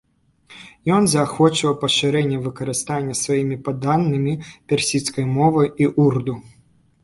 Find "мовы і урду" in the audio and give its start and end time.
5.39-6.33